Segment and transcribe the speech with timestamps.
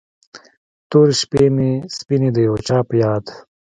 [0.89, 3.25] تورې شپې مې سپینې د یو چا په یاد